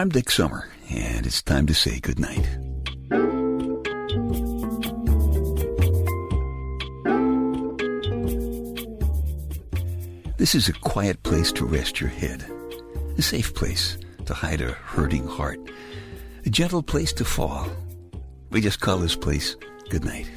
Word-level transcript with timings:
I'm 0.00 0.08
Dick 0.08 0.30
Summer, 0.30 0.66
and 0.88 1.26
it's 1.26 1.42
time 1.42 1.66
to 1.66 1.74
say 1.74 2.00
goodnight. 2.00 2.48
This 10.38 10.54
is 10.54 10.70
a 10.70 10.72
quiet 10.72 11.22
place 11.22 11.52
to 11.52 11.66
rest 11.66 12.00
your 12.00 12.08
head, 12.08 12.50
a 13.18 13.20
safe 13.20 13.54
place 13.54 13.98
to 14.24 14.32
hide 14.32 14.62
a 14.62 14.72
hurting 14.72 15.26
heart, 15.26 15.60
a 16.46 16.48
gentle 16.48 16.82
place 16.82 17.12
to 17.12 17.26
fall. 17.26 17.68
We 18.48 18.62
just 18.62 18.80
call 18.80 18.96
this 18.96 19.16
place 19.16 19.54
goodnight. 19.90 20.30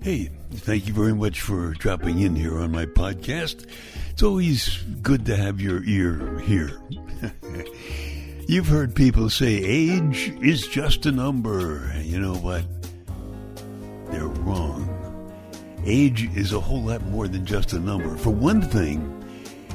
Hey, 0.00 0.30
thank 0.52 0.86
you 0.86 0.94
very 0.94 1.12
much 1.12 1.40
for 1.40 1.72
dropping 1.72 2.20
in 2.20 2.36
here 2.36 2.56
on 2.56 2.70
my 2.70 2.86
podcast. 2.86 3.68
It's 4.10 4.22
always 4.22 4.76
good 5.02 5.26
to 5.26 5.34
have 5.34 5.60
your 5.60 5.82
ear 5.82 6.38
here. 6.38 6.70
You've 8.50 8.68
heard 8.68 8.94
people 8.94 9.28
say 9.28 9.48
age 9.62 10.32
is 10.40 10.66
just 10.66 11.04
a 11.04 11.12
number. 11.12 11.92
You 12.00 12.18
know 12.18 12.32
what? 12.32 12.64
They're 14.10 14.24
wrong. 14.24 14.88
Age 15.84 16.34
is 16.34 16.54
a 16.54 16.58
whole 16.58 16.84
lot 16.84 17.02
more 17.08 17.28
than 17.28 17.44
just 17.44 17.74
a 17.74 17.78
number. 17.78 18.16
For 18.16 18.30
one 18.30 18.62
thing, 18.62 19.22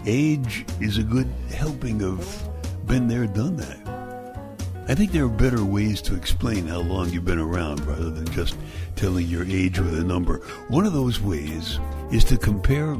age 0.07 0.65
is 0.81 0.97
a 0.97 1.03
good 1.03 1.31
helping 1.53 2.01
of 2.01 2.49
been 2.87 3.07
there, 3.07 3.27
done 3.27 3.57
that. 3.57 4.57
I 4.87 4.95
think 4.95 5.11
there 5.11 5.25
are 5.25 5.29
better 5.29 5.63
ways 5.63 6.01
to 6.01 6.15
explain 6.15 6.65
how 6.65 6.79
long 6.79 7.11
you've 7.11 7.25
been 7.25 7.37
around 7.37 7.85
rather 7.85 8.09
than 8.09 8.25
just 8.31 8.57
telling 8.95 9.27
your 9.27 9.45
age 9.45 9.77
with 9.77 9.99
a 9.99 10.03
number. 10.03 10.37
One 10.69 10.87
of 10.87 10.93
those 10.93 11.21
ways 11.21 11.79
is 12.11 12.23
to 12.23 12.39
compare 12.39 12.95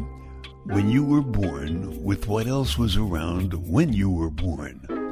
when 0.66 0.92
you 0.92 1.04
were 1.04 1.24
born 1.24 2.04
with 2.04 2.28
what 2.28 2.46
else 2.46 2.78
was 2.78 2.96
around 2.96 3.54
when 3.68 3.92
you 3.92 4.12
were 4.12 4.30
born. 4.30 5.03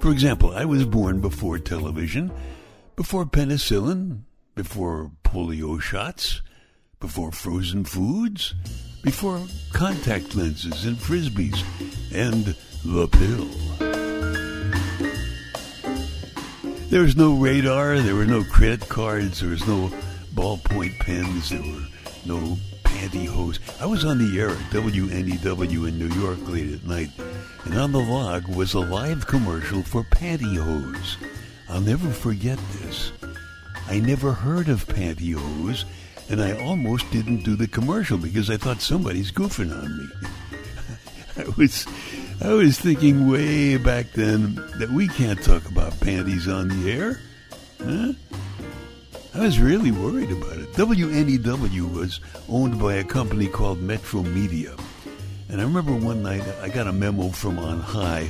For 0.00 0.12
example, 0.12 0.52
I 0.52 0.64
was 0.64 0.84
born 0.84 1.20
before 1.20 1.58
television, 1.58 2.30
before 2.94 3.26
penicillin, 3.26 4.22
before 4.54 5.10
polio 5.24 5.80
shots, 5.80 6.40
before 7.00 7.32
frozen 7.32 7.84
foods, 7.84 8.54
before 9.02 9.40
contact 9.72 10.36
lenses 10.36 10.84
and 10.84 10.96
frisbees, 10.96 11.62
and 12.12 12.56
the 12.84 13.08
pill. 13.08 13.48
There 16.88 17.02
was 17.02 17.16
no 17.16 17.34
radar, 17.34 17.98
there 17.98 18.14
were 18.14 18.24
no 18.24 18.44
credit 18.44 18.88
cards, 18.88 19.40
there 19.40 19.50
was 19.50 19.66
no 19.66 19.92
ballpoint 20.32 20.98
pens, 21.00 21.50
there 21.50 21.60
were 21.60 21.86
no 22.24 22.56
pantyhose. 22.98 23.58
I 23.80 23.86
was 23.86 24.04
on 24.04 24.18
the 24.18 24.40
air 24.40 24.50
at 24.50 24.56
WNEW 24.70 25.88
in 25.88 25.98
New 25.98 26.12
York 26.20 26.38
late 26.48 26.72
at 26.72 26.84
night, 26.84 27.10
and 27.64 27.78
on 27.78 27.92
the 27.92 28.00
log 28.00 28.48
was 28.48 28.74
a 28.74 28.80
live 28.80 29.26
commercial 29.26 29.82
for 29.82 30.02
pantyhose. 30.02 31.16
I'll 31.68 31.80
never 31.80 32.10
forget 32.10 32.58
this. 32.80 33.12
I 33.86 34.00
never 34.00 34.32
heard 34.32 34.68
of 34.68 34.86
pantyhose, 34.86 35.84
and 36.28 36.42
I 36.42 36.60
almost 36.64 37.08
didn't 37.12 37.44
do 37.44 37.54
the 37.54 37.68
commercial 37.68 38.18
because 38.18 38.50
I 38.50 38.56
thought 38.56 38.82
somebody's 38.82 39.30
goofing 39.30 39.72
on 39.72 39.98
me. 39.98 40.08
I 41.44 41.54
was 41.56 41.86
I 42.42 42.52
was 42.52 42.78
thinking 42.80 43.30
way 43.30 43.76
back 43.76 44.12
then 44.12 44.56
that 44.78 44.90
we 44.90 45.06
can't 45.06 45.40
talk 45.42 45.68
about 45.70 46.00
panties 46.00 46.48
on 46.48 46.68
the 46.68 46.90
air. 46.90 47.20
Huh? 47.80 48.12
I 49.38 49.42
was 49.42 49.60
really 49.60 49.92
worried 49.92 50.32
about 50.32 50.58
it. 50.58 50.72
WNEW 50.72 51.94
was 51.94 52.20
owned 52.48 52.80
by 52.80 52.94
a 52.94 53.04
company 53.04 53.46
called 53.46 53.78
Metromedia. 53.80 54.76
And 55.48 55.60
I 55.60 55.64
remember 55.64 55.94
one 55.94 56.24
night 56.24 56.42
I 56.60 56.68
got 56.68 56.88
a 56.88 56.92
memo 56.92 57.28
from 57.28 57.58
on 57.58 57.78
high 57.78 58.28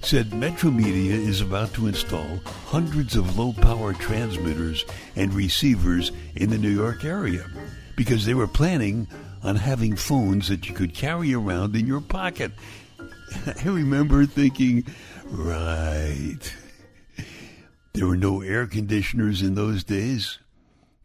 said 0.00 0.30
Metromedia 0.30 1.10
is 1.10 1.40
about 1.40 1.72
to 1.74 1.86
install 1.86 2.40
hundreds 2.66 3.14
of 3.16 3.38
low 3.38 3.52
power 3.52 3.92
transmitters 3.92 4.84
and 5.16 5.32
receivers 5.32 6.12
in 6.34 6.50
the 6.50 6.58
New 6.58 6.70
York 6.70 7.04
area 7.04 7.48
because 7.96 8.24
they 8.24 8.34
were 8.34 8.46
planning 8.46 9.06
on 9.42 9.56
having 9.56 9.96
phones 9.96 10.48
that 10.48 10.68
you 10.68 10.74
could 10.74 10.94
carry 10.94 11.34
around 11.34 11.76
in 11.76 11.86
your 11.86 12.00
pocket 12.00 12.52
I 13.46 13.68
remember 13.68 14.24
thinking, 14.26 14.86
right. 15.26 16.40
There 17.92 18.06
were 18.06 18.16
no 18.16 18.42
air 18.42 18.66
conditioners 18.66 19.42
in 19.42 19.54
those 19.54 19.84
days, 19.84 20.38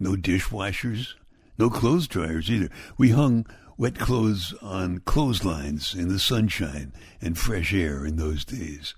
no 0.04 0.16
dishwashers, 0.16 1.16
no 1.58 1.70
clothes 1.70 2.08
dryers 2.08 2.50
either. 2.50 2.70
We 2.98 3.10
hung 3.10 3.46
wet 3.78 3.98
clothes 3.98 4.54
on 4.62 5.00
clotheslines 5.00 5.96
in 5.96 6.10
the 6.10 6.20
sunshine 6.20 6.94
and 7.22 7.38
fresh 7.38 7.74
air 7.74 8.06
in 8.06 8.18
those 8.18 8.46
days. 8.46 8.94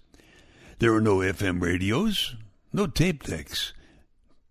There 0.80 0.92
were 0.92 1.02
no 1.02 1.18
FM 1.18 1.62
radios, 1.62 2.36
no 2.74 2.88
tape 2.88 3.24
decks, 3.24 3.74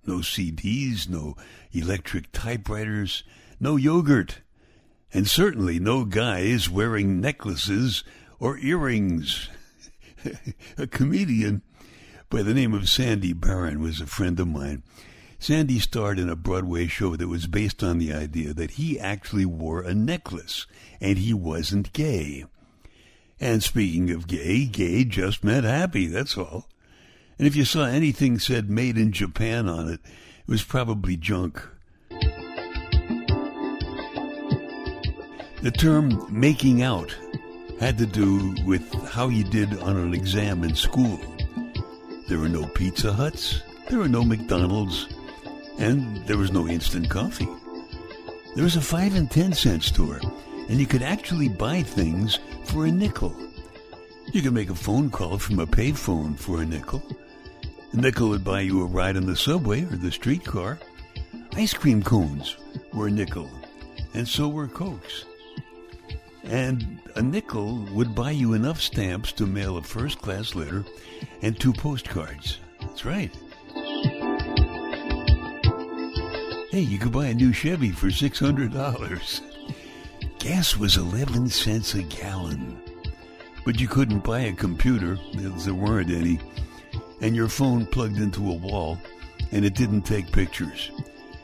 no 0.07 0.19
CDs, 0.19 1.09
no 1.09 1.37
electric 1.73 2.33
typewriters, 2.33 3.25
no 3.61 3.77
yogurt, 3.77 4.41
and 5.13 5.29
certainly 5.29 5.79
no 5.79 6.05
guys 6.05 6.71
wearing 6.71 7.21
necklaces 7.21 8.05
or 8.39 8.59
earrings. 8.59 9.51
a 10.79 10.87
comedian 10.87 11.63
by 12.31 12.43
the 12.43 12.55
name 12.55 12.75
of 12.75 12.89
Sandy 12.89 13.33
Baron 13.33 13.81
was 13.81 14.01
a 14.01 14.07
friend 14.07 14.41
of 14.41 14.49
mine. 14.49 14.83
Sandy 15.45 15.79
starred 15.79 16.19
in 16.19 16.31
a 16.31 16.37
Broadway 16.37 16.87
show 16.87 17.17
that 17.17 17.29
was 17.29 17.47
based 17.47 17.83
on 17.83 17.99
the 17.99 18.15
idea 18.15 18.55
that 18.55 18.71
he 18.71 18.99
actually 18.99 19.45
wore 19.45 19.83
a 19.83 19.95
necklace 19.95 20.67
and 21.03 21.19
he 21.19 21.35
wasn't 21.35 21.93
gay. 21.93 22.47
And 23.39 23.63
speaking 23.63 24.11
of 24.11 24.27
gay, 24.27 24.65
gay 24.65 25.05
just 25.05 25.45
meant 25.45 25.67
happy, 25.67 26.07
that's 26.07 26.39
all. 26.39 26.67
And 27.39 27.47
if 27.47 27.55
you 27.57 27.67
saw 27.67 27.85
anything 27.85 28.39
said 28.39 28.71
made 28.71 28.97
in 28.97 29.13
Japan 29.13 29.69
on 29.69 29.91
it, 29.91 30.01
it 30.03 30.49
was 30.49 30.63
probably 30.63 31.15
junk. 31.15 31.63
The 35.61 35.75
term 35.77 36.27
making 36.31 36.81
out 36.81 37.15
had 37.81 37.99
to 37.99 38.07
do 38.07 38.55
with 38.65 38.91
how 39.11 39.29
you 39.29 39.45
did 39.45 39.79
on 39.81 39.99
an 39.99 40.15
exam 40.15 40.65
in 40.65 40.75
school. 40.75 41.21
There 42.31 42.39
were 42.39 42.49
no 42.49 42.65
Pizza 42.69 43.13
Huts, 43.13 43.61
there 43.91 43.99
were 43.99 44.09
no 44.09 44.25
McDonald's, 44.25 45.14
and 45.79 46.25
there 46.27 46.39
was 46.39 46.53
no 46.53 46.69
instant 46.69 47.11
coffee. 47.11 47.49
There 48.55 48.65
was 48.65 48.77
a 48.77 48.81
5 48.81 49.15
and 49.17 49.31
10 49.31 49.53
cent 49.53 49.83
store, 49.83 50.21
and 50.69 50.79
you 50.79 50.87
could 50.87 51.03
actually 51.03 51.49
buy 51.49 51.83
things 51.83 52.39
for 52.65 52.87
a 52.87 52.93
nickel. 52.93 53.35
You 54.33 54.43
could 54.43 54.55
make 54.55 54.71
a 54.71 54.75
phone 54.75 55.11
call 55.11 55.39
from 55.39 55.59
a 55.59 55.67
payphone 55.67 56.39
for 56.39 56.63
a 56.63 56.67
nickel. 56.67 57.03
A 57.93 57.97
nickel 57.97 58.29
would 58.31 58.45
buy 58.45 58.61
you 58.61 58.83
a 58.83 58.87
ride 58.87 59.17
on 59.17 59.27
the 59.27 59.37
subway 59.37 59.85
or 59.85 59.97
the 59.97 60.11
streetcar. 60.11 60.79
Ice 61.57 61.75
cream 61.75 62.03
cones 62.03 62.57
were 62.93 63.09
a 63.09 63.11
nickel, 63.11 63.51
and 64.15 64.27
so 64.27 64.49
were 64.49 64.67
Cokes. 64.67 65.25
And 66.43 67.01
a 67.17 67.23
nickel 67.23 67.87
would 67.93 68.15
buy 68.15 68.33
you 68.33 68.55
enough 68.55 68.81
stamps 68.81 69.33
to 69.33 69.47
mail 69.47 69.77
a 69.77 69.83
first 69.83 70.21
class 70.21 70.55
letter 70.55 70.85
and 71.43 71.59
two 71.59 71.73
postcards. 71.73 72.59
That's 72.81 73.05
right. 73.05 73.33
Hey, 76.75 76.81
you 76.81 76.99
could 76.99 77.13
buy 77.13 77.27
a 77.27 77.35
new 77.35 77.53
Chevy 77.53 77.93
for 77.93 78.09
$600. 78.09 79.41
Gas 80.41 80.77
was 80.77 80.97
11 80.97 81.49
cents 81.49 81.95
a 81.95 82.03
gallon. 82.03 82.77
But 83.65 83.79
you 83.79 83.87
couldn't 83.87 84.25
buy 84.25 84.41
a 84.41 84.53
computer, 84.53 85.17
there 85.35 85.73
weren't 85.73 86.11
any, 86.11 86.41
and 87.21 87.37
your 87.37 87.47
phone 87.47 87.87
plugged 87.87 88.19
into 88.19 88.51
a 88.51 88.55
wall, 88.57 88.99
and 89.53 89.65
it 89.65 89.77
didn't 89.77 90.03
take 90.03 90.33
pictures. 90.33 90.91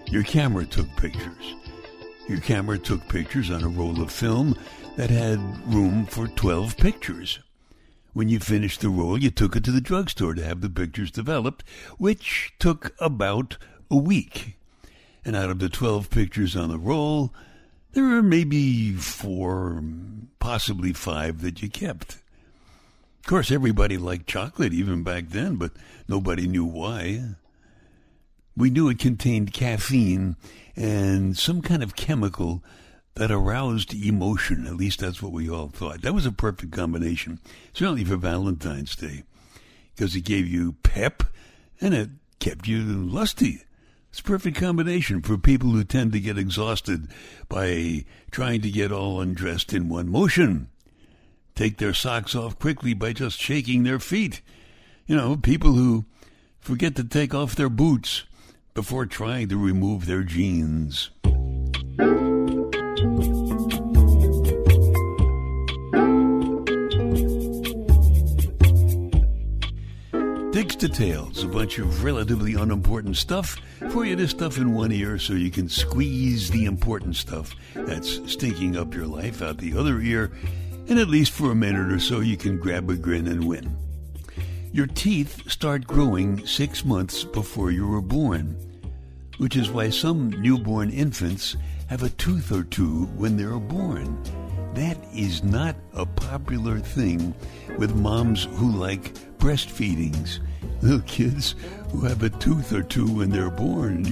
Your 0.07 0.25
camera 0.25 0.67
took 0.67 0.89
pictures. 0.97 1.55
Your 2.29 2.41
camera 2.41 2.77
took 2.77 3.07
pictures 3.07 3.53
on 3.53 3.63
a 3.63 3.69
roll 3.69 4.03
of 4.03 4.11
film 4.11 4.57
that 4.97 5.11
had 5.11 5.39
room 5.73 6.07
for 6.07 6.27
12 6.27 6.77
pictures. 6.77 7.39
When 8.15 8.29
you 8.29 8.41
finished 8.41 8.81
the 8.81 8.91
roll, 8.91 9.17
you 9.17 9.31
took 9.31 9.55
it 9.55 9.63
to 9.63 9.71
the 9.71 9.81
drugstore 9.81 10.35
to 10.35 10.45
have 10.45 10.61
the 10.61 10.69
pictures 10.69 11.13
developed, 11.13 11.63
which 11.99 12.53
took 12.59 12.97
about 12.99 13.59
a 13.89 13.97
week. 13.97 14.57
And 15.25 15.37
out 15.37 15.51
of 15.51 15.59
the 15.59 15.69
12 15.69 16.11
pictures 16.11 16.57
on 16.57 16.71
the 16.71 16.79
roll, 16.79 17.33
there 17.93 18.05
were 18.05 18.23
maybe 18.23 18.93
four, 18.93 19.83
possibly 20.39 20.93
five 20.93 21.43
that 21.43 21.63
you 21.63 21.69
kept. 21.69 22.19
Of 23.21 23.27
course, 23.27 23.51
everybody 23.51 23.99
liked 23.99 24.27
chocolate 24.27 24.73
even 24.73 25.03
back 25.03 25.29
then, 25.29 25.57
but 25.57 25.73
nobody 26.09 26.47
knew 26.47 26.65
why. 26.65 27.35
We 28.57 28.71
knew 28.71 28.89
it 28.89 28.99
contained 28.99 29.53
caffeine 29.53 30.37
and 30.77 31.37
some 31.37 31.63
kind 31.63 31.83
of 31.83 31.97
chemical 31.97 32.65
that 33.15 33.31
aroused 33.31 33.93
emotion. 33.95 34.67
At 34.67 34.77
least 34.77 35.01
that's 35.01 35.21
what 35.21 35.33
we 35.33 35.51
all 35.51 35.69
thought. 35.69 36.03
That 36.03 36.15
was 36.15 36.27
a 36.27 36.33
perfect 36.33 36.73
combination, 36.73 37.41
certainly 37.73 38.05
for 38.05 38.17
Valentine's 38.17 38.97
Day, 38.97 39.25
because 39.95 40.17
it 40.17 40.23
gave 40.23 40.47
you 40.47 40.73
pep 40.83 41.25
and 41.81 41.93
it 41.95 42.11
kept 42.39 42.67
you 42.67 42.83
lusty. 42.83 43.63
It's 44.11 44.19
a 44.19 44.25
perfect 44.25 44.57
combination 44.57 45.23
for 45.23 45.39
people 45.39 45.71
who 45.71 45.85
tend 45.85 46.13
to 46.13 46.21
get 46.21 46.37
exhausted 46.37 47.09
by 47.49 48.05
trying 48.33 48.61
to 48.63 48.71
get 48.71 48.91
all 48.91 49.21
undressed 49.21 49.73
in 49.73 49.89
one 49.89 50.09
motion. 50.09 50.69
Take 51.55 51.79
their 51.79 51.95
socks 51.95 52.35
off 52.35 52.59
quickly 52.59 52.93
by 52.93 53.13
just 53.13 53.41
shaking 53.41 53.85
their 53.85 54.01
feet. 54.01 54.41
You 55.07 55.15
know, 55.15 55.37
people 55.37 55.75
who 55.75 56.07
forget 56.59 56.97
to 56.97 57.05
take 57.05 57.35
off 57.35 57.55
their 57.55 57.69
boots 57.69 58.25
before 58.75 59.07
trying 59.07 59.49
to 59.49 59.57
remove 59.57 60.07
their 60.07 60.25
jeans. 60.25 61.11
Digs 70.61 70.77
Details, 70.77 71.43
a 71.43 71.49
bunch 71.49 71.79
of 71.79 72.05
relatively 72.05 72.53
unimportant 72.53 73.17
stuff 73.17 73.57
for 73.93 74.05
you 74.05 74.15
to 74.17 74.29
stuff 74.29 74.59
in 74.59 74.75
one 74.75 74.93
ear 74.93 75.19
so 75.19 75.33
you 75.33 75.51
can 75.51 75.71
squeeze 75.71 76.51
the 76.51 76.67
important 76.67 77.17
stuff 77.17 77.57
that's 77.73 78.21
stinking 78.31 78.77
up 78.77 78.95
your 78.95 79.07
life 79.07 79.41
out 79.41 79.57
the 79.57 79.75
other 79.75 80.01
ear, 80.01 80.33
and 80.87 80.99
at 80.99 81.09
least 81.09 81.33
for 81.33 81.51
a 81.51 81.55
minute 81.55 81.91
or 81.91 81.99
so 81.99 82.21
you 82.21 82.37
can 82.37 82.59
grab 82.59 82.91
a 82.91 82.95
grin 82.95 83.27
and 83.27 83.49
win. 83.49 83.75
Your 84.71 84.87
teeth 84.87 85.51
start 85.51 85.87
growing 85.87 86.47
six 86.47 86.85
months 86.85 87.25
before 87.25 87.71
you 87.71 87.89
were 87.89 88.03
born, 88.03 88.55
which 89.39 89.57
is 89.57 89.71
why 89.71 89.89
some 89.89 90.29
newborn 90.43 90.91
infants 90.91 91.57
have 91.89 92.03
a 92.03 92.11
tooth 92.11 92.53
or 92.53 92.65
two 92.65 93.07
when 93.17 93.39
they're 93.39 93.59
born. 93.59 94.23
That 94.75 94.97
is 95.13 95.43
not 95.43 95.77
a 95.95 96.07
popular 96.07 96.79
thing 96.79 97.35
with 97.79 97.95
moms 97.97 98.45
who 98.55 98.71
like 98.71 99.15
breastfeedings. 99.39 100.39
Little 100.81 101.01
kids 101.01 101.57
who 101.91 102.01
have 102.03 102.23
a 102.23 102.31
tooth 102.31 102.73
or 102.73 102.83
two 102.83 103.07
when 103.07 103.31
they're 103.31 103.51
born. 103.51 104.05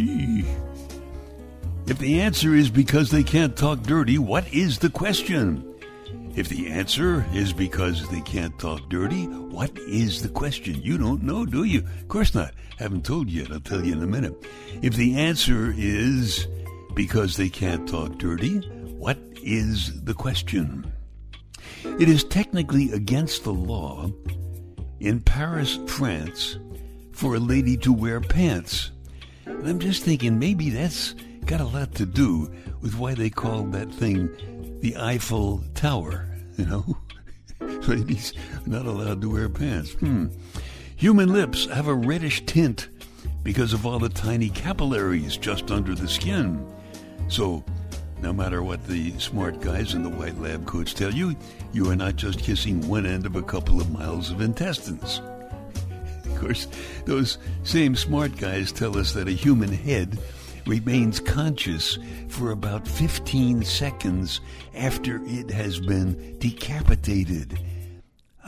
If 1.87 1.99
the 1.99 2.21
answer 2.21 2.55
is 2.55 2.71
because 2.71 3.11
they 3.11 3.23
can't 3.23 3.57
talk 3.57 3.83
dirty, 3.83 4.19
what 4.19 4.53
is 4.53 4.79
the 4.79 4.91
question? 4.91 5.65
If 6.35 6.49
the 6.49 6.69
answer 6.69 7.25
is 7.33 7.53
because 7.53 8.09
they 8.11 8.21
can't 8.21 8.57
talk 8.59 8.89
dirty, 8.89 9.27
what 9.27 9.77
is 9.79 10.23
the 10.23 10.29
question? 10.29 10.83
You 10.83 10.99
don't 10.99 11.23
know, 11.23 11.47
do 11.47 11.65
you? 11.65 11.81
Of 11.81 12.09
course 12.09 12.35
not. 12.35 12.53
Haven't 12.79 13.05
told 13.05 13.29
you 13.29 13.43
yet. 13.43 13.53
I'll 13.53 13.61
tell 13.61 13.85
you 13.85 13.93
in 13.93 14.03
a 14.03 14.07
minute. 14.07 14.47
If 14.83 14.95
the 14.95 15.17
answer 15.19 15.73
is 15.77 16.47
because 16.95 17.37
they 17.37 17.49
can't 17.49 17.89
talk 17.89 18.19
dirty, 18.19 18.61
what 18.99 19.19
is 19.43 20.03
the 20.03 20.15
question? 20.15 20.93
It 21.85 22.09
is 22.09 22.25
technically 22.25 22.91
against 22.93 23.45
the 23.45 23.53
law 23.53 24.11
in 25.01 25.21
Paris, 25.21 25.79
France, 25.87 26.59
for 27.13 27.37
a 27.37 27.41
lady 27.41 27.77
to 27.79 27.93
wear 27.93 28.21
pants. 28.21 28.91
And 29.47 29.67
I'm 29.67 29.79
just 29.79 30.03
thinking 30.03 30.39
maybe 30.39 30.71
that's 30.71 31.15
got 31.47 31.61
a 31.61 31.65
lot 31.65 31.95
to 31.95 32.07
do 32.07 32.53
with 32.81 32.97
why 32.97 33.15
they 33.15 33.31
called 33.31 33.73
that 33.73 33.91
thing 33.93 34.29
the 34.81 34.97
Eiffel 34.97 35.65
Tower, 35.75 36.29
you 36.57 36.67
know? 36.67 36.97
Ladies 37.89 38.33
not 38.67 38.87
allowed 38.87 39.21
to 39.23 39.31
wear 39.31 39.49
pants. 39.49 39.93
Hmm. 39.95 40.27
Human 40.97 41.33
lips 41.33 41.67
have 41.67 41.87
a 41.87 41.95
reddish 41.95 42.45
tint 42.47 42.89
because 43.45 43.73
of 43.73 43.87
all 43.87 43.99
the 43.99 44.09
tiny 44.09 44.49
capillaries 44.51 45.37
just 45.37 45.71
under 45.71 45.95
the 45.95 46.09
skin. 46.09 46.67
So, 47.29 47.65
no 48.21 48.33
matter 48.33 48.63
what 48.63 48.87
the 48.87 49.19
smart 49.19 49.61
guys 49.61 49.95
in 49.95 50.03
the 50.03 50.09
white 50.09 50.39
lab 50.41 50.67
coats 50.67 50.93
tell 50.93 51.13
you, 51.13 51.37
you 51.73 51.91
are 51.91 51.97
not 51.97 52.17
just 52.17 52.41
kissing 52.41 52.87
one 52.89 53.07
end 53.07 53.27
of 53.27 53.37
a 53.37 53.43
couple 53.43 53.81
of 53.81 53.91
miles 53.91 54.31
of 54.31 54.41
intestines. 54.41 55.21
Of 56.25 56.45
course, 56.45 56.69
those 57.05 57.39
same 57.65 57.97
smart 57.97 58.37
guys 58.37 58.71
tell 58.71 58.97
us 58.97 59.13
that 59.15 59.27
a 59.27 59.33
human 59.33 59.73
head 59.73 60.21
remains 60.67 61.19
conscious 61.19 61.99
for 62.29 62.53
about 62.53 62.87
15 62.87 63.65
seconds 63.65 64.41
after 64.73 65.21
it 65.25 65.51
has 65.51 65.81
been 65.81 66.39
decapitated. 66.39 67.59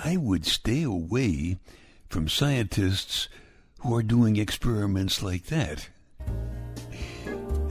I 0.05 0.19
would 0.19 0.47
stay 0.47 0.85
away 0.85 1.59
from 2.09 2.29
scientists 2.29 3.29
who 3.81 3.97
are 3.97 4.03
doing 4.03 4.37
experiments 4.37 5.23
like 5.23 5.47
that. 5.47 5.89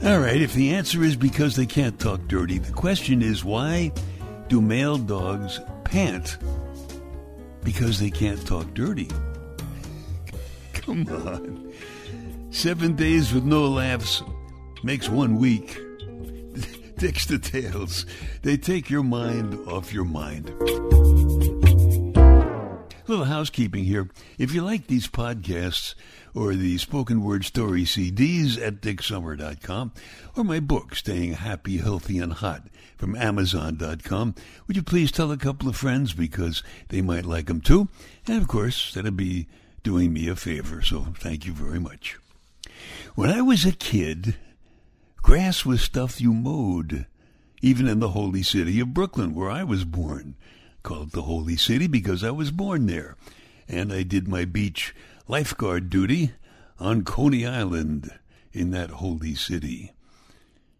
All 0.02 0.18
right, 0.18 0.40
if 0.40 0.54
the 0.54 0.70
answer 0.70 1.02
is 1.02 1.14
because 1.14 1.56
they 1.56 1.66
can't 1.66 1.98
talk 2.00 2.26
dirty, 2.26 2.56
the 2.56 2.72
question 2.72 3.20
is 3.20 3.44
why 3.44 3.92
do 4.48 4.62
male 4.62 4.96
dogs 4.96 5.60
pant? 5.84 6.38
Because 7.62 8.00
they 8.00 8.10
can't 8.10 8.44
talk 8.46 8.72
dirty. 8.72 9.08
Come 10.72 11.06
on. 11.08 11.72
Seven 12.50 12.96
days 12.96 13.34
with 13.34 13.44
no 13.44 13.64
laughs 13.68 14.22
makes 14.82 15.10
one 15.10 15.36
week. 15.36 15.78
Dick's 16.96 17.26
tails. 17.26 18.06
They 18.40 18.56
take 18.56 18.88
your 18.88 19.02
mind 19.02 19.54
off 19.68 19.92
your 19.92 20.06
mind 20.06 20.50
little 23.06 23.24
housekeeping 23.24 23.84
here. 23.84 24.08
If 24.38 24.54
you 24.54 24.62
like 24.62 24.86
these 24.86 25.08
podcasts 25.08 25.94
or 26.34 26.54
the 26.54 26.78
spoken 26.78 27.22
word 27.22 27.44
story 27.44 27.82
CDs 27.82 28.60
at 28.60 28.80
dicksummer.com 28.80 29.92
or 30.36 30.44
my 30.44 30.60
book, 30.60 30.94
Staying 30.94 31.34
Happy, 31.34 31.78
Healthy, 31.78 32.18
and 32.18 32.32
Hot 32.34 32.62
from 32.96 33.16
Amazon.com, 33.16 34.34
would 34.66 34.76
you 34.76 34.82
please 34.82 35.10
tell 35.10 35.32
a 35.32 35.36
couple 35.36 35.68
of 35.68 35.76
friends 35.76 36.12
because 36.12 36.62
they 36.88 37.02
might 37.02 37.24
like 37.24 37.46
them 37.46 37.60
too? 37.60 37.88
And 38.26 38.40
of 38.40 38.48
course, 38.48 38.94
that'd 38.94 39.16
be 39.16 39.48
doing 39.82 40.12
me 40.12 40.28
a 40.28 40.36
favor, 40.36 40.82
so 40.82 41.06
thank 41.18 41.46
you 41.46 41.52
very 41.52 41.80
much. 41.80 42.18
When 43.14 43.30
I 43.30 43.42
was 43.42 43.64
a 43.64 43.72
kid, 43.72 44.36
grass 45.22 45.64
was 45.64 45.82
stuff 45.82 46.20
you 46.20 46.32
mowed, 46.32 47.06
even 47.62 47.88
in 47.88 48.00
the 48.00 48.10
holy 48.10 48.42
city 48.42 48.80
of 48.80 48.94
Brooklyn, 48.94 49.34
where 49.34 49.50
I 49.50 49.64
was 49.64 49.84
born 49.84 50.36
called 50.82 51.12
the 51.12 51.22
Holy 51.22 51.56
City 51.56 51.86
because 51.86 52.24
I 52.24 52.30
was 52.30 52.50
born 52.50 52.86
there. 52.86 53.16
And 53.68 53.92
I 53.92 54.02
did 54.02 54.26
my 54.26 54.44
beach 54.44 54.94
lifeguard 55.28 55.90
duty 55.90 56.32
on 56.78 57.04
Coney 57.04 57.46
Island 57.46 58.10
in 58.52 58.70
that 58.72 58.90
holy 58.90 59.34
city. 59.34 59.92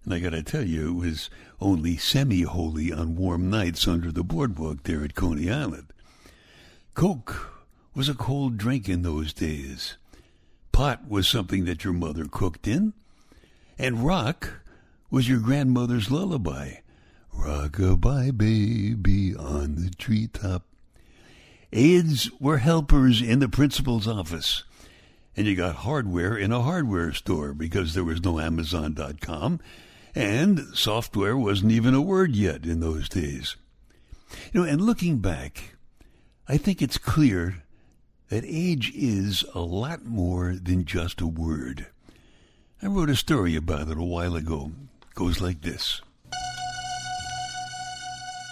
And 0.04 0.14
I 0.14 0.18
got 0.18 0.30
to 0.30 0.42
tell 0.42 0.64
you, 0.64 0.88
it 0.88 1.06
was 1.06 1.30
only 1.60 1.96
semi 1.96 2.42
holy 2.42 2.92
on 2.92 3.16
warm 3.16 3.50
nights 3.50 3.86
under 3.86 4.10
the 4.10 4.24
boardwalk 4.24 4.82
there 4.84 5.04
at 5.04 5.14
Coney 5.14 5.50
Island. 5.50 5.92
Coke 6.94 7.64
was 7.94 8.08
a 8.08 8.14
cold 8.14 8.56
drink 8.56 8.88
in 8.88 9.02
those 9.02 9.32
days. 9.32 9.96
Pot 10.72 11.08
was 11.08 11.28
something 11.28 11.64
that 11.66 11.84
your 11.84 11.92
mother 11.92 12.24
cooked 12.30 12.66
in. 12.66 12.92
And 13.78 14.04
rock 14.04 14.60
was 15.10 15.28
your 15.28 15.40
grandmother's 15.40 16.10
lullaby. 16.10 16.76
Rockabye 17.34 18.36
baby 18.36 19.34
on 19.34 19.76
the 19.76 19.90
treetop. 19.90 20.64
Aides 21.72 22.30
were 22.40 22.58
helpers 22.58 23.22
in 23.22 23.38
the 23.38 23.48
principal's 23.48 24.08
office. 24.08 24.64
And 25.36 25.46
you 25.46 25.54
got 25.54 25.76
hardware 25.76 26.36
in 26.36 26.52
a 26.52 26.62
hardware 26.62 27.12
store 27.12 27.54
because 27.54 27.94
there 27.94 28.04
was 28.04 28.22
no 28.22 28.40
Amazon.com. 28.40 29.60
And 30.14 30.60
software 30.74 31.36
wasn't 31.36 31.72
even 31.72 31.94
a 31.94 32.00
word 32.00 32.34
yet 32.34 32.64
in 32.64 32.80
those 32.80 33.08
days. 33.08 33.56
You 34.52 34.62
know, 34.62 34.66
and 34.66 34.80
looking 34.80 35.18
back, 35.18 35.76
I 36.48 36.56
think 36.56 36.82
it's 36.82 36.98
clear 36.98 37.62
that 38.28 38.44
age 38.44 38.92
is 38.94 39.44
a 39.54 39.60
lot 39.60 40.04
more 40.04 40.54
than 40.60 40.84
just 40.84 41.20
a 41.20 41.26
word. 41.26 41.86
I 42.82 42.86
wrote 42.86 43.10
a 43.10 43.16
story 43.16 43.54
about 43.56 43.88
it 43.88 43.98
a 43.98 44.02
while 44.02 44.34
ago. 44.34 44.72
It 45.02 45.14
goes 45.14 45.40
like 45.40 45.62
this. 45.62 46.00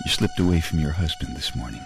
You 0.09 0.15
slipped 0.15 0.41
away 0.41 0.61
from 0.61 0.81
your 0.81 0.93
husband 0.93 1.37
this 1.37 1.55
morning. 1.55 1.83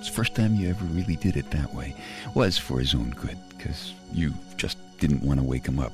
It's 0.00 0.08
the 0.08 0.14
first 0.16 0.34
time 0.34 0.56
you 0.56 0.68
ever 0.68 0.84
really 0.86 1.14
did 1.14 1.36
it 1.36 1.48
that 1.52 1.72
way. 1.72 1.94
Was 2.34 2.58
for 2.58 2.80
his 2.80 2.96
own 2.96 3.10
good, 3.10 3.38
because 3.50 3.94
you 4.12 4.34
just 4.56 4.76
didn't 4.98 5.22
want 5.22 5.38
to 5.38 5.46
wake 5.46 5.66
him 5.66 5.78
up. 5.78 5.92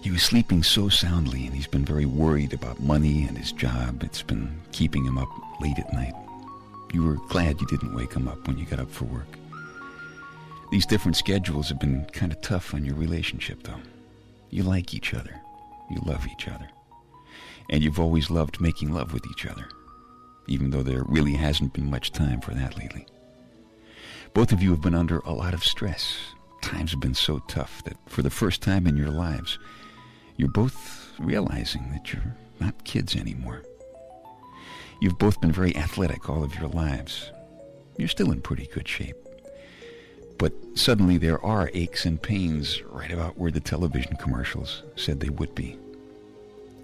He 0.00 0.10
was 0.10 0.22
sleeping 0.22 0.62
so 0.62 0.88
soundly, 0.88 1.44
and 1.44 1.54
he's 1.54 1.66
been 1.66 1.84
very 1.84 2.06
worried 2.06 2.54
about 2.54 2.80
money 2.80 3.24
and 3.24 3.36
his 3.36 3.52
job. 3.52 4.02
It's 4.02 4.22
been 4.22 4.62
keeping 4.72 5.04
him 5.04 5.18
up 5.18 5.28
late 5.60 5.78
at 5.78 5.92
night. 5.92 6.14
You 6.94 7.04
were 7.04 7.18
glad 7.28 7.60
you 7.60 7.66
didn't 7.66 7.94
wake 7.94 8.14
him 8.14 8.26
up 8.26 8.46
when 8.48 8.56
you 8.56 8.64
got 8.64 8.80
up 8.80 8.90
for 8.90 9.04
work. 9.04 9.38
These 10.70 10.86
different 10.86 11.18
schedules 11.18 11.68
have 11.68 11.78
been 11.78 12.06
kind 12.06 12.32
of 12.32 12.40
tough 12.40 12.72
on 12.72 12.86
your 12.86 12.96
relationship, 12.96 13.64
though. 13.64 13.82
You 14.48 14.62
like 14.62 14.94
each 14.94 15.12
other. 15.12 15.42
You 15.90 16.00
love 16.06 16.26
each 16.26 16.48
other. 16.48 16.70
And 17.68 17.84
you've 17.84 18.00
always 18.00 18.30
loved 18.30 18.62
making 18.62 18.94
love 18.94 19.12
with 19.12 19.26
each 19.26 19.44
other 19.44 19.66
even 20.46 20.70
though 20.70 20.82
there 20.82 21.04
really 21.04 21.34
hasn't 21.34 21.72
been 21.72 21.90
much 21.90 22.12
time 22.12 22.40
for 22.40 22.54
that 22.54 22.78
lately. 22.78 23.06
Both 24.32 24.52
of 24.52 24.62
you 24.62 24.70
have 24.70 24.80
been 24.80 24.94
under 24.94 25.18
a 25.18 25.32
lot 25.32 25.54
of 25.54 25.64
stress. 25.64 26.16
Times 26.62 26.92
have 26.92 27.00
been 27.00 27.14
so 27.14 27.40
tough 27.48 27.82
that 27.84 27.96
for 28.06 28.22
the 28.22 28.30
first 28.30 28.62
time 28.62 28.86
in 28.86 28.96
your 28.96 29.10
lives, 29.10 29.58
you're 30.36 30.48
both 30.48 31.12
realizing 31.18 31.90
that 31.92 32.12
you're 32.12 32.36
not 32.60 32.84
kids 32.84 33.16
anymore. 33.16 33.62
You've 35.00 35.18
both 35.18 35.40
been 35.40 35.52
very 35.52 35.74
athletic 35.76 36.28
all 36.28 36.44
of 36.44 36.54
your 36.56 36.68
lives. 36.68 37.32
You're 37.96 38.08
still 38.08 38.32
in 38.32 38.40
pretty 38.40 38.66
good 38.66 38.86
shape. 38.86 39.16
But 40.38 40.52
suddenly 40.74 41.18
there 41.18 41.44
are 41.44 41.70
aches 41.74 42.06
and 42.06 42.20
pains 42.20 42.82
right 42.84 43.10
about 43.10 43.36
where 43.36 43.50
the 43.50 43.60
television 43.60 44.16
commercials 44.16 44.82
said 44.96 45.20
they 45.20 45.28
would 45.28 45.54
be. 45.54 45.78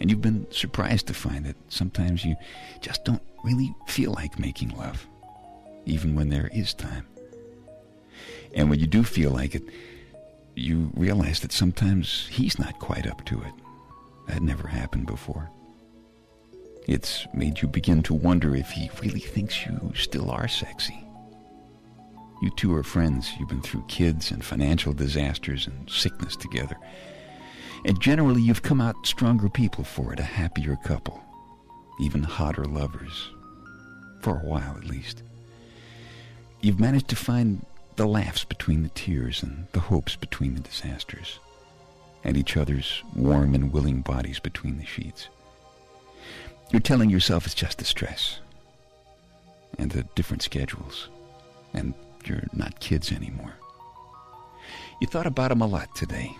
And 0.00 0.10
you've 0.10 0.22
been 0.22 0.46
surprised 0.50 1.06
to 1.06 1.14
find 1.14 1.46
that 1.46 1.56
sometimes 1.68 2.24
you 2.24 2.36
just 2.80 3.04
don't 3.04 3.22
really 3.44 3.74
feel 3.86 4.12
like 4.12 4.38
making 4.38 4.70
love, 4.70 5.06
even 5.84 6.14
when 6.14 6.28
there 6.28 6.50
is 6.52 6.74
time. 6.74 7.06
And 8.54 8.70
when 8.70 8.78
you 8.78 8.86
do 8.86 9.04
feel 9.04 9.30
like 9.30 9.54
it, 9.54 9.62
you 10.54 10.90
realize 10.94 11.40
that 11.40 11.52
sometimes 11.52 12.26
he's 12.30 12.58
not 12.58 12.78
quite 12.78 13.06
up 13.06 13.24
to 13.26 13.40
it. 13.42 13.52
That 14.28 14.42
never 14.42 14.66
happened 14.66 15.06
before. 15.06 15.50
It's 16.86 17.26
made 17.34 17.62
you 17.62 17.68
begin 17.68 18.02
to 18.04 18.14
wonder 18.14 18.54
if 18.54 18.70
he 18.70 18.90
really 19.02 19.20
thinks 19.20 19.66
you 19.66 19.92
still 19.94 20.30
are 20.30 20.48
sexy. 20.48 21.06
You 22.42 22.50
two 22.50 22.74
are 22.74 22.82
friends. 22.82 23.30
You've 23.38 23.48
been 23.48 23.62
through 23.62 23.84
kids 23.88 24.30
and 24.30 24.44
financial 24.44 24.92
disasters 24.92 25.66
and 25.66 25.88
sickness 25.90 26.36
together. 26.36 26.76
And 27.86 28.00
generally, 28.00 28.42
you've 28.42 28.62
come 28.62 28.80
out 28.80 29.06
stronger 29.06 29.48
people 29.48 29.84
for 29.84 30.12
it, 30.12 30.18
a 30.18 30.24
happier 30.24 30.76
couple, 30.84 31.22
even 32.00 32.24
hotter 32.24 32.64
lovers. 32.64 33.30
For 34.22 34.38
a 34.40 34.44
while, 34.44 34.76
at 34.76 34.86
least. 34.86 35.22
You've 36.60 36.80
managed 36.80 37.06
to 37.08 37.16
find 37.16 37.64
the 37.94 38.06
laughs 38.06 38.42
between 38.42 38.82
the 38.82 38.88
tears 38.88 39.40
and 39.40 39.68
the 39.70 39.78
hopes 39.78 40.16
between 40.16 40.54
the 40.54 40.60
disasters, 40.60 41.38
and 42.24 42.36
each 42.36 42.56
other's 42.56 43.04
warm 43.14 43.54
and 43.54 43.72
willing 43.72 44.00
bodies 44.00 44.40
between 44.40 44.78
the 44.78 44.84
sheets. 44.84 45.28
You're 46.72 46.80
telling 46.80 47.08
yourself 47.08 47.46
it's 47.46 47.54
just 47.54 47.78
the 47.78 47.84
stress 47.84 48.40
and 49.78 49.92
the 49.92 50.02
different 50.16 50.42
schedules, 50.42 51.08
and 51.72 51.94
you're 52.24 52.42
not 52.52 52.80
kids 52.80 53.12
anymore. 53.12 53.54
You 55.00 55.06
thought 55.06 55.28
about 55.28 55.52
him 55.52 55.62
a 55.62 55.66
lot 55.68 55.94
today, 55.94 56.34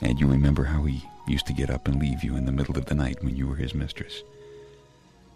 and 0.00 0.18
you 0.18 0.26
remember 0.26 0.64
how 0.64 0.84
he 0.84 1.02
used 1.26 1.46
to 1.46 1.52
get 1.52 1.70
up 1.70 1.86
and 1.86 2.00
leave 2.00 2.24
you 2.24 2.36
in 2.36 2.46
the 2.46 2.52
middle 2.52 2.76
of 2.76 2.86
the 2.86 2.94
night 2.94 3.22
when 3.22 3.36
you 3.36 3.46
were 3.46 3.56
his 3.56 3.74
mistress. 3.74 4.22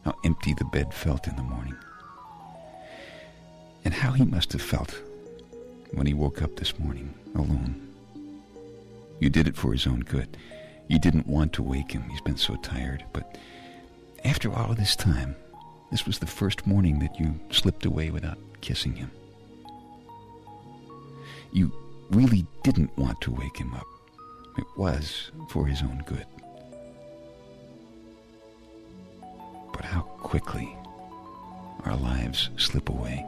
How 0.05 0.15
empty 0.25 0.55
the 0.55 0.65
bed 0.65 0.93
felt 0.93 1.27
in 1.27 1.37
the 1.37 1.43
morning. 1.43 1.77
And 3.85 3.95
how 3.95 4.13
he 4.13 4.25
must 4.25 4.53
have 4.53 4.63
felt 4.63 5.01
when 5.93 6.07
he 6.07 6.15
woke 6.15 6.43
up 6.43 6.57
this 6.57 6.79
morning 6.79 7.15
alone. 7.35 7.81
You 9.21 9.31
did 9.31 9.47
it 9.47 9.57
for 9.57 9.73
his 9.73 9.87
own 9.87 10.01
good. 10.01 10.37
You 10.89 10.99
didn't 10.99 11.27
want 11.27 11.53
to 11.55 11.63
wake 11.63 11.93
him. 11.93 12.09
He's 12.11 12.21
been 12.21 12.37
so 12.37 12.57
tired. 12.57 13.05
But 13.13 13.39
after 14.25 14.53
all 14.53 14.71
of 14.71 14.77
this 14.77 14.97
time, 14.97 15.37
this 15.91 16.07
was 16.07 16.19
the 16.19 16.27
first 16.27 16.67
morning 16.67 16.99
that 16.99 17.19
you 17.19 17.39
slipped 17.51 17.85
away 17.85 18.11
without 18.11 18.39
kissing 18.61 18.97
him. 18.97 19.11
You 21.53 21.73
really 22.11 22.47
didn't 22.63 22.97
want 22.99 23.21
to 23.23 23.31
wake 23.31 23.57
him 23.57 23.75
up. 23.75 23.87
It 24.57 24.67
was 24.77 25.31
for 25.49 25.67
his 25.67 25.83
own 25.83 26.03
good. 26.07 26.27
But 29.73 29.85
how 29.85 30.03
quickly 30.03 30.77
our 31.85 31.97
lives 31.97 32.51
slip 32.57 32.89
away. 32.89 33.25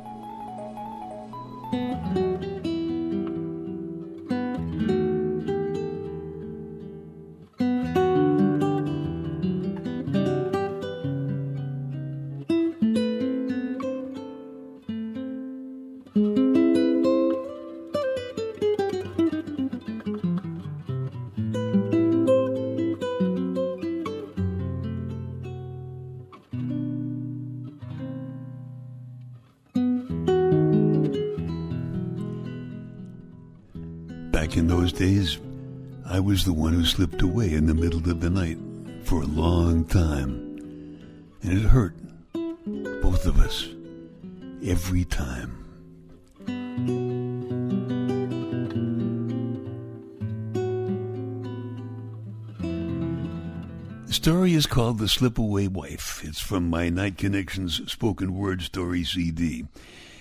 Back 34.47 34.59
in 34.59 34.69
those 34.69 34.93
days, 34.93 35.41
I 36.09 36.21
was 36.21 36.45
the 36.45 36.53
one 36.53 36.73
who 36.73 36.85
slipped 36.85 37.21
away 37.21 37.53
in 37.53 37.67
the 37.67 37.75
middle 37.75 37.99
of 37.99 38.21
the 38.21 38.31
night 38.31 38.59
for 39.03 39.23
a 39.23 39.27
long 39.27 39.85
time. 39.87 40.39
And 41.43 41.59
it 41.59 41.65
hurt. 41.65 41.97
Both 43.03 43.27
of 43.27 43.41
us. 43.41 43.67
Every 44.65 45.05
time. 45.05 45.65
The 54.07 54.13
story 54.13 54.55
is 54.55 54.67
called 54.67 55.01
The 55.01 55.07
Slipaway 55.07 55.69
Wife. 55.69 56.23
It's 56.23 56.41
from 56.41 56.71
my 56.71 56.89
Night 56.89 57.19
Connections 57.19 57.81
spoken 57.91 58.37
word 58.37 58.63
story 58.63 59.03
CD. 59.03 59.65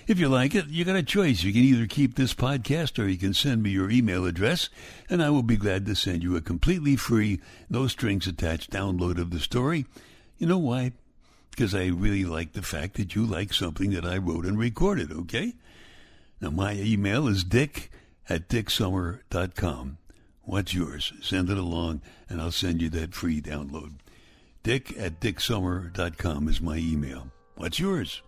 If 0.06 0.20
you 0.20 0.28
like 0.28 0.54
it, 0.54 0.68
you 0.68 0.84
got 0.84 0.94
a 0.94 1.02
choice. 1.02 1.42
You 1.42 1.52
can 1.52 1.62
either 1.62 1.88
keep 1.88 2.14
this 2.14 2.32
podcast 2.32 3.02
or 3.02 3.08
you 3.08 3.18
can 3.18 3.34
send 3.34 3.60
me 3.60 3.70
your 3.70 3.90
email 3.90 4.24
address, 4.24 4.68
and 5.10 5.20
I 5.20 5.30
will 5.30 5.42
be 5.42 5.56
glad 5.56 5.84
to 5.86 5.96
send 5.96 6.22
you 6.22 6.36
a 6.36 6.40
completely 6.40 6.94
free, 6.94 7.40
no 7.68 7.88
strings 7.88 8.28
attached 8.28 8.70
download 8.70 9.18
of 9.18 9.30
the 9.30 9.40
story. 9.40 9.84
You 10.38 10.46
know 10.46 10.58
why? 10.58 10.92
Because 11.50 11.74
I 11.74 11.86
really 11.86 12.24
like 12.24 12.52
the 12.52 12.62
fact 12.62 12.94
that 12.98 13.16
you 13.16 13.26
like 13.26 13.52
something 13.52 13.90
that 13.90 14.04
I 14.04 14.18
wrote 14.18 14.46
and 14.46 14.56
recorded, 14.56 15.10
okay? 15.10 15.54
Now, 16.40 16.50
my 16.50 16.74
email 16.74 17.26
is 17.26 17.42
dick 17.42 17.90
at 18.28 18.48
dicksummer.com. 18.48 19.98
What's 20.42 20.72
yours? 20.72 21.12
Send 21.20 21.50
it 21.50 21.58
along, 21.58 22.00
and 22.28 22.40
I'll 22.40 22.52
send 22.52 22.80
you 22.80 22.90
that 22.90 23.14
free 23.14 23.40
download. 23.40 23.94
Dick 24.62 24.96
at 24.96 25.18
dicksummer.com 25.18 26.48
is 26.48 26.60
my 26.60 26.76
email. 26.76 27.32
What's 27.56 27.80
yours? 27.80 28.22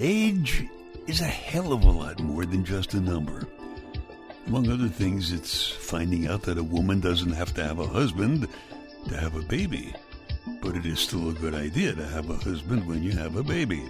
Age 0.00 0.66
is 1.06 1.20
a 1.20 1.24
hell 1.24 1.72
of 1.72 1.84
a 1.84 1.90
lot 1.90 2.18
more 2.18 2.44
than 2.44 2.64
just 2.64 2.94
a 2.94 3.00
number. 3.00 3.46
Among 4.48 4.68
other 4.68 4.88
things, 4.88 5.30
it's 5.30 5.68
finding 5.68 6.26
out 6.26 6.42
that 6.42 6.58
a 6.58 6.64
woman 6.64 7.00
doesn't 7.00 7.32
have 7.32 7.54
to 7.54 7.62
have 7.62 7.78
a 7.78 7.86
husband 7.86 8.48
to 9.08 9.16
have 9.16 9.36
a 9.36 9.42
baby. 9.42 9.94
But 10.60 10.76
it 10.76 10.84
is 10.84 10.98
still 10.98 11.30
a 11.30 11.34
good 11.34 11.54
idea 11.54 11.94
to 11.94 12.04
have 12.06 12.28
a 12.28 12.36
husband 12.36 12.86
when 12.86 13.04
you 13.04 13.12
have 13.12 13.36
a 13.36 13.44
baby. 13.44 13.88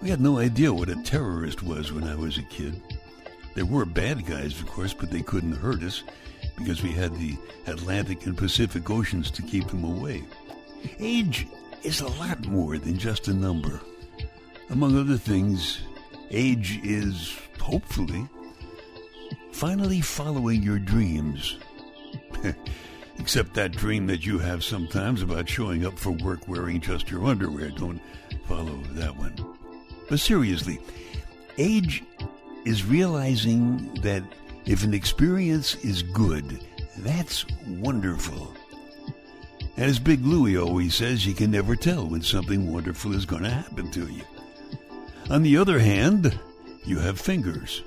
We 0.00 0.10
had 0.10 0.20
no 0.20 0.38
idea 0.38 0.72
what 0.72 0.90
a 0.90 1.02
terrorist 1.02 1.62
was 1.64 1.92
when 1.92 2.04
I 2.04 2.14
was 2.14 2.38
a 2.38 2.42
kid. 2.44 2.80
There 3.56 3.66
were 3.66 3.84
bad 3.84 4.26
guys, 4.26 4.60
of 4.60 4.68
course, 4.68 4.94
but 4.94 5.10
they 5.10 5.22
couldn't 5.22 5.56
hurt 5.56 5.82
us 5.82 6.04
because 6.56 6.84
we 6.84 6.92
had 6.92 7.12
the 7.16 7.36
Atlantic 7.66 8.26
and 8.26 8.38
Pacific 8.38 8.88
Oceans 8.88 9.32
to 9.32 9.42
keep 9.42 9.66
them 9.66 9.82
away. 9.82 10.22
Age 11.00 11.48
is 11.82 12.00
a 12.00 12.06
lot 12.06 12.46
more 12.46 12.78
than 12.78 12.96
just 12.96 13.26
a 13.26 13.34
number. 13.34 13.80
Among 14.70 14.98
other 14.98 15.16
things, 15.16 15.80
age 16.30 16.80
is, 16.84 17.38
hopefully, 17.58 18.28
finally 19.50 20.00
following 20.00 20.62
your 20.62 20.78
dreams. 20.78 21.58
Except 23.18 23.54
that 23.54 23.72
dream 23.72 24.06
that 24.06 24.24
you 24.24 24.38
have 24.38 24.62
sometimes 24.62 25.22
about 25.22 25.48
showing 25.48 25.84
up 25.84 25.98
for 25.98 26.12
work 26.12 26.46
wearing 26.46 26.80
just 26.80 27.10
your 27.10 27.24
underwear. 27.24 27.70
Don't 27.70 28.00
follow 28.46 28.76
that 28.92 29.16
one. 29.16 29.34
But 30.08 30.20
seriously, 30.20 30.78
age 31.56 32.04
is 32.64 32.84
realizing 32.84 33.92
that 34.02 34.22
if 34.66 34.84
an 34.84 34.94
experience 34.94 35.74
is 35.76 36.02
good, 36.02 36.60
that's 36.98 37.46
wonderful. 37.66 38.54
As 39.76 39.98
Big 39.98 40.24
Louie 40.24 40.58
always 40.58 40.94
says, 40.94 41.26
you 41.26 41.34
can 41.34 41.50
never 41.50 41.74
tell 41.74 42.06
when 42.06 42.22
something 42.22 42.70
wonderful 42.70 43.14
is 43.14 43.24
going 43.24 43.44
to 43.44 43.50
happen 43.50 43.90
to 43.92 44.08
you. 44.08 44.22
On 45.30 45.42
the 45.42 45.58
other 45.58 45.78
hand, 45.78 46.38
you 46.86 47.00
have 47.00 47.20
fingers. 47.20 47.82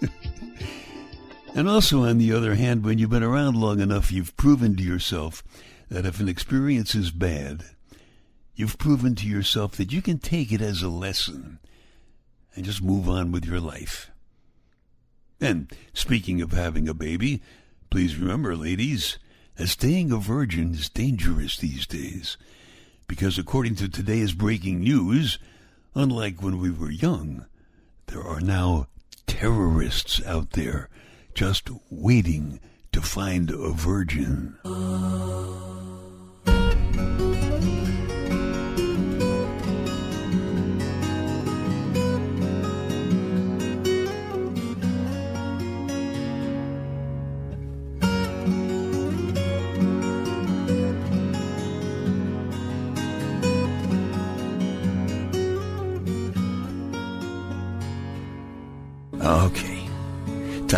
and 1.54 1.68
also, 1.68 2.02
on 2.02 2.18
the 2.18 2.32
other 2.32 2.56
hand, 2.56 2.84
when 2.84 2.98
you've 2.98 3.10
been 3.10 3.22
around 3.22 3.54
long 3.54 3.78
enough, 3.78 4.10
you've 4.10 4.36
proven 4.36 4.74
to 4.76 4.82
yourself 4.82 5.44
that 5.88 6.04
if 6.04 6.18
an 6.18 6.28
experience 6.28 6.96
is 6.96 7.12
bad, 7.12 7.62
you've 8.56 8.76
proven 8.76 9.14
to 9.14 9.28
yourself 9.28 9.76
that 9.76 9.92
you 9.92 10.02
can 10.02 10.18
take 10.18 10.50
it 10.50 10.60
as 10.60 10.82
a 10.82 10.88
lesson 10.88 11.60
and 12.56 12.64
just 12.64 12.82
move 12.82 13.08
on 13.08 13.30
with 13.30 13.44
your 13.44 13.60
life. 13.60 14.10
And 15.40 15.70
speaking 15.92 16.42
of 16.42 16.50
having 16.52 16.88
a 16.88 16.94
baby, 16.94 17.40
please 17.88 18.16
remember, 18.16 18.56
ladies, 18.56 19.18
that 19.56 19.68
staying 19.68 20.10
a 20.10 20.16
virgin 20.16 20.74
is 20.74 20.88
dangerous 20.88 21.56
these 21.56 21.86
days. 21.86 22.36
Because 23.06 23.38
according 23.38 23.76
to 23.76 23.88
today's 23.88 24.32
breaking 24.32 24.80
news, 24.80 25.38
unlike 25.94 26.42
when 26.42 26.58
we 26.58 26.70
were 26.70 26.90
young, 26.90 27.46
there 28.06 28.22
are 28.22 28.40
now 28.40 28.86
terrorists 29.26 30.24
out 30.26 30.50
there 30.50 30.88
just 31.34 31.68
waiting 31.90 32.60
to 32.92 33.00
find 33.02 33.50
a 33.50 33.70
virgin. 33.70 34.56
Okay. 34.64 35.73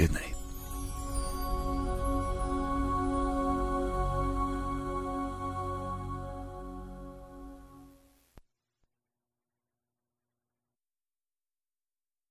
Good 0.00 0.14
night. 0.14 0.29